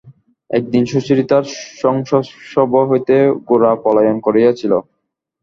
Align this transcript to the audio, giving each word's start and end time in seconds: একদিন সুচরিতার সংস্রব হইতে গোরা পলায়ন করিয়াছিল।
একদিন 0.49 0.83
সুচরিতার 0.85 1.43
সংস্রব 1.81 2.71
হইতে 2.89 3.15
গোরা 3.47 3.71
পলায়ন 3.83 4.17
করিয়াছিল। 4.25 4.71